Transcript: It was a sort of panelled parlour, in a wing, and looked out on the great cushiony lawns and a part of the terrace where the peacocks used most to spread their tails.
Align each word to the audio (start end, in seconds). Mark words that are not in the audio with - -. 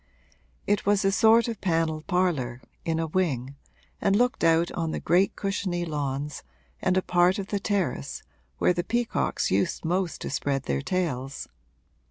It 0.65 0.83
was 0.83 1.05
a 1.05 1.11
sort 1.11 1.47
of 1.47 1.61
panelled 1.61 2.07
parlour, 2.07 2.59
in 2.83 2.97
a 2.99 3.05
wing, 3.05 3.55
and 4.01 4.15
looked 4.15 4.43
out 4.43 4.71
on 4.71 4.89
the 4.89 4.99
great 4.99 5.35
cushiony 5.35 5.85
lawns 5.85 6.41
and 6.81 6.97
a 6.97 7.03
part 7.03 7.37
of 7.37 7.49
the 7.49 7.59
terrace 7.59 8.23
where 8.57 8.73
the 8.73 8.83
peacocks 8.83 9.51
used 9.51 9.85
most 9.85 10.19
to 10.21 10.31
spread 10.31 10.63
their 10.63 10.81
tails. 10.81 11.47